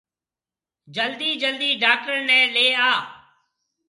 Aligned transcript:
جلدِي 0.95 1.29
جلدِي 1.41 1.69
ڊاڪٽر 1.81 2.17
نَي 2.29 2.39
ليَ 2.53 2.67
آ۔ 2.91 2.91